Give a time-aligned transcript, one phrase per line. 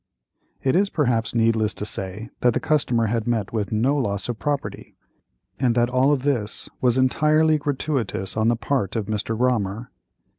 [0.63, 4.39] It is perhaps needless to say that the customer had met with no loss of
[4.39, 4.97] property,
[5.59, 9.37] and that all this was entirely gratuitous on the part of Mr.
[9.37, 9.89] Grommer.